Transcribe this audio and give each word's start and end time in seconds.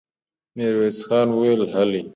ميرويس 0.55 0.99
خان 1.07 1.27
وويل: 1.35 1.61
هلئ! 1.73 2.01